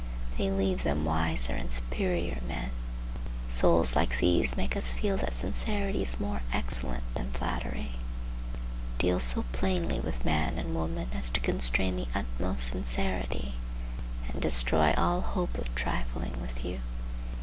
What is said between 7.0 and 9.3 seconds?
than flattery. Deal